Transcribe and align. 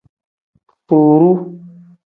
Furuu. 0.87 1.37